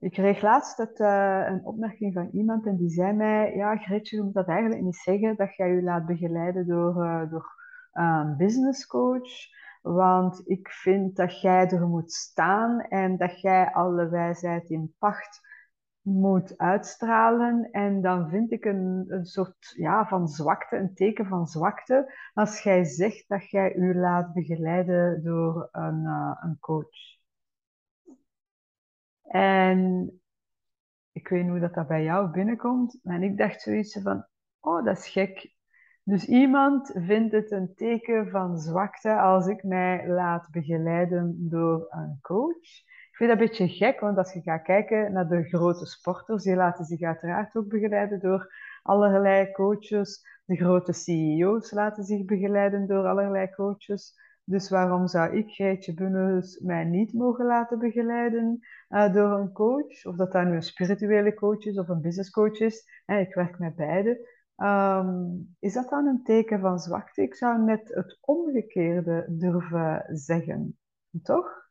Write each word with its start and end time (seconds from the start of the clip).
Ik 0.00 0.12
kreeg 0.12 0.42
laatst 0.42 0.78
eh, 0.78 1.42
een 1.46 1.64
opmerking 1.64 2.14
van 2.14 2.28
iemand 2.32 2.66
en 2.66 2.76
die 2.76 2.88
zei 2.88 3.12
mij, 3.12 3.56
ja 3.56 3.76
Gretje, 3.76 4.16
je 4.16 4.22
moet 4.22 4.34
dat 4.34 4.48
eigenlijk 4.48 4.82
niet 4.82 4.96
zeggen, 4.96 5.36
dat 5.36 5.56
jij 5.56 5.68
je 5.68 5.82
laat 5.82 6.06
begeleiden 6.06 6.66
door, 6.66 7.04
uh, 7.04 7.30
door 7.30 7.46
een 7.92 8.36
business 8.36 8.86
coach, 8.86 9.30
want 9.82 10.48
ik 10.48 10.68
vind 10.68 11.16
dat 11.16 11.40
jij 11.40 11.68
er 11.68 11.88
moet 11.88 12.12
staan 12.12 12.80
en 12.80 13.16
dat 13.16 13.40
jij 13.40 13.72
alle 13.72 14.08
wijsheid 14.08 14.70
in 14.70 14.94
pacht 14.98 15.40
moet 16.02 16.58
uitstralen. 16.58 17.70
En 17.70 18.00
dan 18.00 18.28
vind 18.28 18.52
ik 18.52 18.64
een, 18.64 19.04
een 19.08 19.24
soort 19.24 19.72
ja, 19.76 20.06
van 20.06 20.28
zwakte, 20.28 20.76
een 20.76 20.94
teken 20.94 21.26
van 21.26 21.46
zwakte, 21.46 22.14
als 22.34 22.62
jij 22.62 22.84
zegt 22.84 23.28
dat 23.28 23.50
jij 23.50 23.74
u 23.74 23.94
laat 23.94 24.32
begeleiden 24.32 25.22
door 25.22 25.68
een, 25.72 26.02
uh, 26.02 26.36
een 26.40 26.56
coach. 26.60 27.19
En 29.30 30.10
ik 31.12 31.28
weet 31.28 31.42
niet 31.42 31.50
hoe 31.50 31.60
dat, 31.60 31.74
dat 31.74 31.86
bij 31.86 32.02
jou 32.02 32.30
binnenkomt, 32.30 32.98
maar 33.02 33.22
ik 33.22 33.36
dacht 33.36 33.60
zoiets 33.60 33.98
van, 34.02 34.26
oh, 34.60 34.84
dat 34.84 34.98
is 34.98 35.08
gek. 35.08 35.54
Dus 36.02 36.24
iemand 36.24 36.90
vindt 36.94 37.32
het 37.32 37.50
een 37.50 37.74
teken 37.74 38.30
van 38.30 38.58
zwakte 38.58 39.18
als 39.18 39.46
ik 39.46 39.62
mij 39.62 40.08
laat 40.08 40.48
begeleiden 40.50 41.36
door 41.48 41.86
een 41.90 42.18
coach. 42.22 42.88
Ik 43.10 43.16
vind 43.16 43.30
dat 43.30 43.40
een 43.40 43.46
beetje 43.46 43.68
gek, 43.68 44.00
want 44.00 44.18
als 44.18 44.32
je 44.32 44.40
gaat 44.40 44.62
kijken 44.62 45.12
naar 45.12 45.28
de 45.28 45.42
grote 45.42 45.86
sporters, 45.86 46.42
die 46.42 46.56
laten 46.56 46.84
zich 46.84 47.02
uiteraard 47.02 47.56
ook 47.56 47.68
begeleiden 47.68 48.20
door 48.20 48.54
allerlei 48.82 49.52
coaches. 49.52 50.26
De 50.44 50.56
grote 50.56 50.92
CEO's 50.92 51.70
laten 51.70 52.04
zich 52.04 52.24
begeleiden 52.24 52.86
door 52.86 53.06
allerlei 53.06 53.50
coaches. 53.50 54.18
Dus 54.50 54.68
waarom 54.68 55.06
zou 55.06 55.36
ik, 55.36 55.50
Greetje 55.50 55.94
Bunnes, 55.94 56.58
mij 56.58 56.84
niet 56.84 57.12
mogen 57.12 57.46
laten 57.46 57.78
begeleiden 57.78 58.58
uh, 58.88 59.12
door 59.12 59.30
een 59.30 59.52
coach? 59.52 60.04
Of 60.04 60.16
dat 60.16 60.32
dan 60.32 60.48
nu 60.48 60.54
een 60.54 60.62
spirituele 60.62 61.34
coach 61.34 61.64
is 61.64 61.78
of 61.78 61.88
een 61.88 62.00
business 62.00 62.30
coach 62.30 62.58
is. 62.58 63.02
Hè, 63.04 63.18
ik 63.18 63.34
werk 63.34 63.58
met 63.58 63.76
beide. 63.76 64.28
Um, 64.56 65.56
is 65.58 65.72
dat 65.72 65.88
dan 65.88 66.06
een 66.06 66.22
teken 66.22 66.60
van 66.60 66.78
zwakte? 66.78 67.22
Ik 67.22 67.34
zou 67.34 67.62
net 67.62 67.94
het 67.94 68.18
omgekeerde 68.20 69.26
durven 69.28 70.04
zeggen. 70.08 70.78
Toch? 71.22 71.69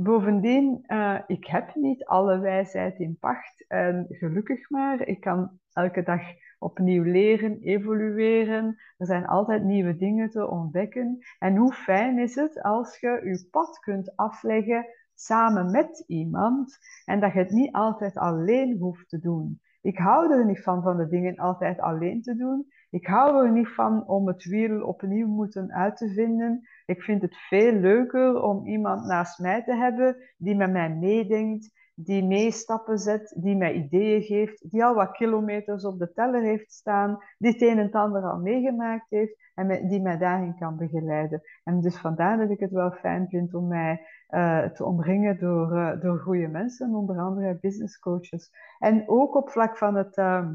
Bovendien, 0.00 0.84
uh, 0.86 1.18
ik 1.26 1.46
heb 1.46 1.74
niet 1.74 2.04
alle 2.04 2.38
wijsheid 2.38 2.98
in 2.98 3.16
pacht. 3.20 3.64
En 3.68 4.06
gelukkig 4.08 4.70
maar, 4.70 5.06
ik 5.06 5.20
kan 5.20 5.50
elke 5.72 6.02
dag 6.02 6.20
opnieuw 6.58 7.02
leren, 7.02 7.60
evolueren. 7.60 8.76
Er 8.96 9.06
zijn 9.06 9.26
altijd 9.26 9.62
nieuwe 9.64 9.96
dingen 9.96 10.30
te 10.30 10.48
ontdekken. 10.48 11.18
En 11.38 11.56
hoe 11.56 11.72
fijn 11.72 12.18
is 12.18 12.34
het 12.34 12.62
als 12.62 13.00
je 13.00 13.08
je 13.08 13.48
pad 13.50 13.78
kunt 13.78 14.16
afleggen 14.16 14.86
samen 15.14 15.70
met 15.70 16.04
iemand 16.06 16.78
en 17.04 17.20
dat 17.20 17.32
je 17.32 17.38
het 17.38 17.50
niet 17.50 17.72
altijd 17.72 18.16
alleen 18.16 18.78
hoeft 18.78 19.08
te 19.08 19.18
doen. 19.18 19.60
Ik 19.88 19.98
hou 19.98 20.32
er 20.32 20.44
niet 20.46 20.62
van 20.62 20.82
van 20.82 20.96
de 20.96 21.08
dingen 21.08 21.36
altijd 21.36 21.80
alleen 21.80 22.22
te 22.22 22.36
doen. 22.36 22.66
Ik 22.90 23.06
hou 23.06 23.46
er 23.46 23.52
niet 23.52 23.68
van 23.68 24.06
om 24.06 24.26
het 24.26 24.44
wiel 24.44 24.86
opnieuw 24.86 25.26
moeten 25.26 25.72
uit 25.72 25.96
te 25.96 26.08
vinden. 26.08 26.68
Ik 26.86 27.02
vind 27.02 27.22
het 27.22 27.36
veel 27.36 27.72
leuker 27.72 28.42
om 28.42 28.66
iemand 28.66 29.04
naast 29.06 29.38
mij 29.38 29.64
te 29.64 29.74
hebben 29.74 30.16
die 30.36 30.56
met 30.56 30.70
mij 30.70 30.90
meedenkt, 30.90 31.72
die 32.00 32.24
meestappen 32.24 32.98
zet, 32.98 33.34
die 33.36 33.56
mij 33.56 33.72
ideeën 33.72 34.22
geeft, 34.22 34.70
die 34.70 34.84
al 34.84 34.94
wat 34.94 35.12
kilometers 35.12 35.84
op 35.84 35.98
de 35.98 36.12
teller 36.12 36.42
heeft 36.42 36.72
staan, 36.72 37.18
die 37.38 37.52
het 37.52 37.62
een 37.62 37.78
en 37.78 37.90
ander 37.90 38.22
al 38.22 38.38
meegemaakt 38.38 39.06
heeft 39.10 39.36
en 39.54 39.88
die 39.88 40.00
mij 40.00 40.18
daarin 40.18 40.58
kan 40.58 40.76
begeleiden. 40.76 41.42
En 41.64 41.80
dus 41.80 41.96
vandaar 41.96 42.38
dat 42.38 42.50
ik 42.50 42.60
het 42.60 42.70
wel 42.70 42.90
fijn 42.90 43.28
vind 43.28 43.54
om 43.54 43.68
mij 43.68 44.06
uh, 44.30 44.64
te 44.64 44.84
omringen 44.84 45.38
door, 45.38 45.72
uh, 45.72 46.00
door 46.00 46.18
goede 46.18 46.48
mensen, 46.48 46.94
onder 46.94 47.18
andere 47.18 47.58
business 47.60 47.98
coaches. 47.98 48.50
En 48.78 49.08
ook 49.08 49.34
op 49.34 49.50
vlak 49.50 49.76
van 49.76 49.94
het, 49.94 50.16
uh, 50.16 50.48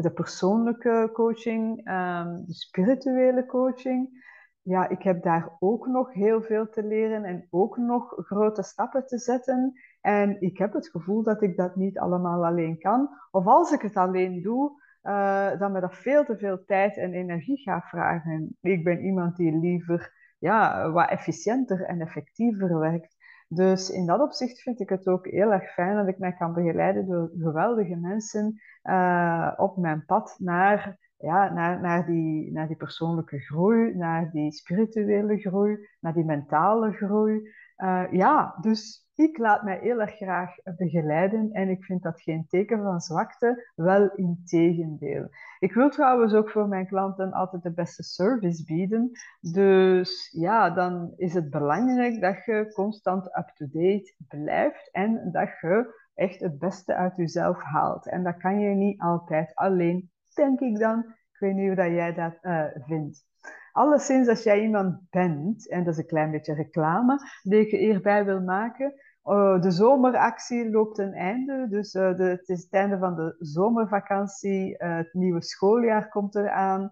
de 0.00 0.10
persoonlijke 0.14 1.10
coaching, 1.12 1.78
um, 1.78 2.44
de 2.46 2.54
spirituele 2.54 3.46
coaching 3.46 4.22
ja, 4.62 4.88
ik 4.88 5.02
heb 5.02 5.22
daar 5.22 5.56
ook 5.58 5.86
nog 5.86 6.12
heel 6.12 6.42
veel 6.42 6.68
te 6.68 6.82
leren 6.82 7.24
en 7.24 7.46
ook 7.50 7.76
nog 7.76 8.14
grote 8.16 8.62
stappen 8.62 9.06
te 9.06 9.18
zetten. 9.18 9.72
En 10.00 10.40
ik 10.40 10.58
heb 10.58 10.72
het 10.72 10.88
gevoel 10.88 11.22
dat 11.22 11.42
ik 11.42 11.56
dat 11.56 11.76
niet 11.76 11.98
allemaal 11.98 12.44
alleen 12.44 12.78
kan. 12.78 13.10
Of 13.30 13.46
als 13.46 13.72
ik 13.72 13.80
het 13.82 13.96
alleen 13.96 14.42
doe, 14.42 14.80
uh, 15.02 15.58
dan 15.58 15.72
me 15.72 15.80
dat 15.80 15.96
veel 15.96 16.24
te 16.24 16.36
veel 16.36 16.64
tijd 16.64 16.96
en 16.96 17.12
energie 17.12 17.58
gaat 17.58 17.88
vragen. 17.88 18.56
Ik 18.60 18.84
ben 18.84 19.04
iemand 19.04 19.36
die 19.36 19.58
liever 19.58 20.12
ja, 20.38 20.90
wat 20.90 21.08
efficiënter 21.08 21.84
en 21.84 22.00
effectiever 22.00 22.78
werkt. 22.78 23.16
Dus 23.48 23.90
in 23.90 24.06
dat 24.06 24.20
opzicht 24.20 24.60
vind 24.62 24.80
ik 24.80 24.88
het 24.88 25.06
ook 25.06 25.26
heel 25.26 25.52
erg 25.52 25.72
fijn 25.72 25.96
dat 25.96 26.08
ik 26.08 26.18
mij 26.18 26.32
kan 26.32 26.52
begeleiden 26.52 27.06
door 27.06 27.30
geweldige 27.38 27.96
mensen 27.96 28.60
uh, 28.82 29.52
op 29.56 29.76
mijn 29.76 30.04
pad 30.04 30.36
naar 30.38 30.98
ja, 31.22 31.52
naar, 31.52 31.80
naar, 31.80 32.06
die, 32.06 32.52
naar 32.52 32.66
die 32.66 32.76
persoonlijke 32.76 33.38
groei, 33.38 33.94
naar 33.96 34.30
die 34.30 34.52
spirituele 34.52 35.38
groei, 35.38 35.88
naar 36.00 36.14
die 36.14 36.24
mentale 36.24 36.92
groei. 36.92 37.50
Uh, 37.76 38.04
ja, 38.10 38.56
dus 38.60 39.08
ik 39.14 39.38
laat 39.38 39.62
mij 39.62 39.78
heel 39.78 40.00
erg 40.00 40.16
graag 40.16 40.54
begeleiden 40.76 41.52
en 41.52 41.68
ik 41.68 41.84
vind 41.84 42.02
dat 42.02 42.22
geen 42.22 42.46
teken 42.48 42.82
van 42.82 43.00
zwakte, 43.00 43.70
wel 43.74 44.10
in 44.14 44.42
tegendeel. 44.44 45.28
Ik 45.58 45.74
wil 45.74 45.90
trouwens 45.90 46.34
ook 46.34 46.50
voor 46.50 46.68
mijn 46.68 46.86
klanten 46.86 47.32
altijd 47.32 47.62
de 47.62 47.72
beste 47.72 48.02
service 48.02 48.64
bieden. 48.64 49.10
Dus 49.40 50.30
ja, 50.32 50.70
dan 50.70 51.12
is 51.16 51.34
het 51.34 51.50
belangrijk 51.50 52.20
dat 52.20 52.44
je 52.44 52.72
constant 52.74 53.26
up-to-date 53.38 54.14
blijft 54.28 54.90
en 54.92 55.28
dat 55.32 55.48
je 55.60 56.00
echt 56.14 56.40
het 56.40 56.58
beste 56.58 56.94
uit 56.94 57.16
jezelf 57.16 57.62
haalt. 57.62 58.08
En 58.08 58.22
dat 58.22 58.36
kan 58.36 58.60
je 58.60 58.74
niet 58.74 59.00
altijd 59.00 59.54
alleen 59.54 60.10
denk 60.34 60.60
ik 60.60 60.78
dan. 60.78 60.98
Ik 61.08 61.38
weet 61.38 61.54
niet 61.54 61.66
hoe 61.66 61.76
dat 61.76 61.86
jij 61.86 62.14
dat 62.14 62.38
uh, 62.42 62.64
vindt. 62.86 63.24
Alleszins, 63.72 64.28
als 64.28 64.42
jij 64.42 64.62
iemand 64.62 65.00
bent, 65.10 65.68
en 65.68 65.84
dat 65.84 65.92
is 65.92 65.98
een 65.98 66.06
klein 66.06 66.30
beetje 66.30 66.54
reclame, 66.54 67.18
die 67.42 67.60
ik 67.60 67.70
hierbij 67.70 68.24
wil 68.24 68.40
maken. 68.40 68.94
Uh, 69.24 69.60
de 69.60 69.70
zomeractie 69.70 70.70
loopt 70.70 70.98
een 70.98 71.12
einde, 71.12 71.66
dus 71.68 71.94
uh, 71.94 72.16
de, 72.16 72.24
het 72.24 72.48
is 72.48 72.62
het 72.62 72.72
einde 72.72 72.98
van 72.98 73.14
de 73.14 73.36
zomervakantie. 73.38 74.74
het 74.78 75.12
nieuwe 75.12 75.42
schooljaar 75.42 76.08
komt 76.08 76.34
eraan. 76.34 76.90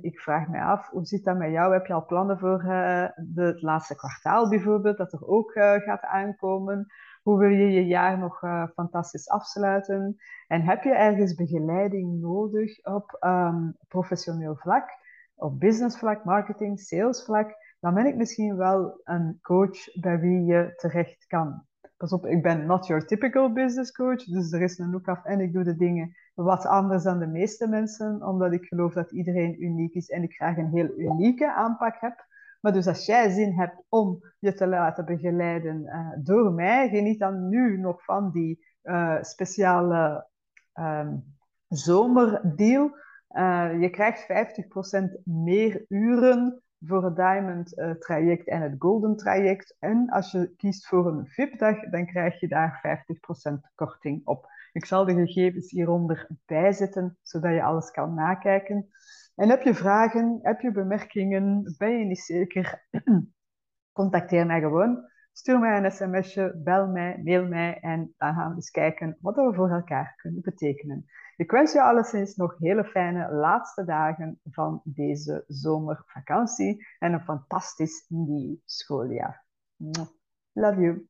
Ik 0.00 0.20
vraag 0.20 0.48
me 0.48 0.60
af, 0.60 0.88
hoe 0.88 1.04
zit 1.04 1.24
dat 1.24 1.36
met 1.36 1.50
jou? 1.50 1.72
Heb 1.72 1.86
je 1.86 1.92
al 1.92 2.06
plannen 2.06 2.38
voor 2.38 2.62
het 3.34 3.62
laatste 3.62 3.96
kwartaal 3.96 4.48
bijvoorbeeld, 4.48 4.96
dat 4.96 5.12
er 5.12 5.26
ook 5.26 5.52
gaat 5.84 6.02
aankomen? 6.02 6.86
Hoe 7.24 7.38
wil 7.38 7.48
je 7.48 7.70
je 7.70 7.86
jaar 7.86 8.18
nog 8.18 8.42
uh, 8.42 8.66
fantastisch 8.74 9.28
afsluiten? 9.28 10.16
En 10.46 10.62
heb 10.62 10.82
je 10.82 10.94
ergens 10.94 11.34
begeleiding 11.34 12.20
nodig 12.20 12.84
op 12.84 13.16
um, 13.20 13.76
professioneel 13.88 14.56
vlak, 14.56 14.88
op 15.34 15.60
business 15.60 15.98
vlak, 15.98 16.24
marketing, 16.24 16.80
sales 16.80 17.24
vlak? 17.24 17.54
Dan 17.80 17.94
ben 17.94 18.06
ik 18.06 18.16
misschien 18.16 18.56
wel 18.56 19.00
een 19.04 19.38
coach 19.42 20.00
bij 20.00 20.20
wie 20.20 20.44
je 20.44 20.72
terecht 20.76 21.26
kan. 21.26 21.62
Pas 21.96 22.12
op, 22.12 22.26
ik 22.26 22.42
ben 22.42 22.66
not 22.66 22.86
your 22.86 23.06
typical 23.06 23.52
business 23.52 23.92
coach, 23.92 24.24
dus 24.24 24.52
er 24.52 24.62
is 24.62 24.78
een 24.78 24.90
look 24.90 25.08
af 25.08 25.24
en 25.24 25.40
ik 25.40 25.52
doe 25.52 25.64
de 25.64 25.76
dingen 25.76 26.16
wat 26.34 26.66
anders 26.66 27.02
dan 27.02 27.18
de 27.18 27.26
meeste 27.26 27.68
mensen, 27.68 28.26
omdat 28.26 28.52
ik 28.52 28.64
geloof 28.64 28.92
dat 28.92 29.12
iedereen 29.12 29.62
uniek 29.62 29.94
is 29.94 30.08
en 30.08 30.22
ik 30.22 30.34
graag 30.34 30.56
een 30.56 30.70
heel 30.70 30.98
unieke 30.98 31.52
aanpak 31.52 31.96
heb. 32.00 32.26
Maar 32.64 32.72
dus 32.72 32.86
als 32.86 33.06
jij 33.06 33.30
zin 33.30 33.52
hebt 33.52 33.82
om 33.88 34.18
je 34.38 34.54
te 34.54 34.66
laten 34.66 35.04
begeleiden 35.04 35.82
uh, 35.82 36.08
door 36.18 36.52
mij, 36.52 36.88
geniet 36.88 37.18
dan 37.18 37.48
nu 37.48 37.78
nog 37.78 38.04
van 38.04 38.30
die 38.30 38.64
uh, 38.82 39.22
speciale 39.22 40.26
um, 40.74 41.36
zomerdeal. 41.68 42.96
Uh, 43.30 43.80
je 43.80 43.90
krijgt 43.90 44.26
50% 45.18 45.22
meer 45.24 45.84
uren 45.88 46.62
voor 46.80 47.04
het 47.04 47.16
Diamond 47.16 47.96
traject 47.98 48.48
en 48.48 48.60
het 48.60 48.74
Golden 48.78 49.16
traject. 49.16 49.76
En 49.78 50.08
als 50.10 50.30
je 50.30 50.54
kiest 50.56 50.86
voor 50.86 51.06
een 51.06 51.26
VIP-dag, 51.26 51.90
dan 51.90 52.06
krijg 52.06 52.40
je 52.40 52.48
daar 52.48 53.02
50% 53.50 53.74
korting 53.74 54.26
op. 54.26 54.46
Ik 54.72 54.84
zal 54.84 55.04
de 55.04 55.14
gegevens 55.14 55.70
hieronder 55.70 56.28
bijzetten, 56.46 57.18
zodat 57.22 57.52
je 57.52 57.62
alles 57.62 57.90
kan 57.90 58.14
nakijken. 58.14 58.88
En 59.34 59.48
heb 59.48 59.62
je 59.62 59.74
vragen, 59.74 60.38
heb 60.42 60.60
je 60.60 60.72
bemerkingen, 60.72 61.74
ben 61.78 61.98
je 61.98 62.04
niet 62.04 62.18
zeker, 62.18 62.86
contacteer 63.92 64.46
mij 64.46 64.60
gewoon. 64.60 65.12
Stuur 65.32 65.58
mij 65.58 65.84
een 65.84 65.90
sms'je, 65.90 66.60
bel 66.64 66.86
mij, 66.86 67.20
mail 67.24 67.46
mij 67.46 67.80
en 67.80 68.14
dan 68.16 68.34
gaan 68.34 68.48
we 68.48 68.54
eens 68.54 68.70
kijken 68.70 69.16
wat 69.20 69.34
we 69.34 69.54
voor 69.54 69.70
elkaar 69.70 70.14
kunnen 70.16 70.42
betekenen. 70.42 71.04
Ik 71.36 71.50
wens 71.50 71.72
je 71.72 71.82
alleszins 71.82 72.36
nog 72.36 72.58
hele 72.58 72.84
fijne 72.84 73.32
laatste 73.32 73.84
dagen 73.84 74.40
van 74.50 74.80
deze 74.84 75.44
zomervakantie 75.46 76.86
en 76.98 77.12
een 77.12 77.24
fantastisch 77.24 78.04
nieuw 78.08 78.56
schooljaar. 78.64 79.44
Love 80.52 80.80
you. 80.80 81.08